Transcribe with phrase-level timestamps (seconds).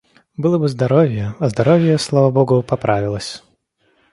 [0.35, 3.43] Было бы здоровье, а здоровье, слава Богу, поправилось.